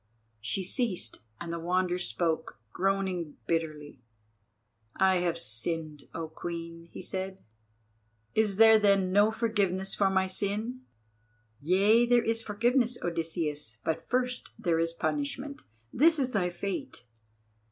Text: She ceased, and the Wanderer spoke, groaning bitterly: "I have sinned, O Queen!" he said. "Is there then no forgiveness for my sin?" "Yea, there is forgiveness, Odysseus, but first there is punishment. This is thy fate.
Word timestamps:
She 0.39 0.63
ceased, 0.63 1.19
and 1.39 1.53
the 1.53 1.59
Wanderer 1.59 1.99
spoke, 1.99 2.57
groaning 2.73 3.37
bitterly: 3.45 4.01
"I 4.95 5.17
have 5.17 5.37
sinned, 5.37 6.05
O 6.15 6.27
Queen!" 6.27 6.89
he 6.91 7.03
said. 7.03 7.43
"Is 8.33 8.55
there 8.55 8.79
then 8.79 9.11
no 9.11 9.29
forgiveness 9.29 9.93
for 9.93 10.09
my 10.09 10.25
sin?" 10.25 10.79
"Yea, 11.59 12.07
there 12.07 12.23
is 12.23 12.41
forgiveness, 12.41 12.97
Odysseus, 13.03 13.77
but 13.83 14.09
first 14.09 14.49
there 14.57 14.79
is 14.79 14.91
punishment. 14.91 15.65
This 15.93 16.17
is 16.17 16.31
thy 16.31 16.49
fate. 16.49 17.03